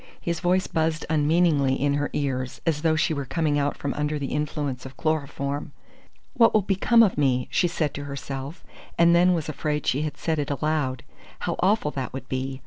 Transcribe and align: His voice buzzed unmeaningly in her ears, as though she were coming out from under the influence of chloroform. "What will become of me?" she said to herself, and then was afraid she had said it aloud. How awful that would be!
His 0.19 0.39
voice 0.39 0.65
buzzed 0.65 1.05
unmeaningly 1.11 1.75
in 1.79 1.93
her 1.93 2.09
ears, 2.13 2.59
as 2.65 2.81
though 2.81 2.95
she 2.95 3.13
were 3.13 3.23
coming 3.23 3.59
out 3.59 3.77
from 3.77 3.93
under 3.93 4.17
the 4.17 4.33
influence 4.33 4.83
of 4.83 4.97
chloroform. 4.97 5.73
"What 6.33 6.55
will 6.55 6.63
become 6.63 7.03
of 7.03 7.19
me?" 7.19 7.47
she 7.51 7.67
said 7.67 7.93
to 7.93 8.05
herself, 8.05 8.63
and 8.97 9.13
then 9.15 9.35
was 9.35 9.47
afraid 9.47 9.85
she 9.85 10.01
had 10.01 10.17
said 10.17 10.39
it 10.39 10.49
aloud. 10.49 11.03
How 11.41 11.55
awful 11.59 11.91
that 11.91 12.13
would 12.13 12.27
be! 12.27 12.59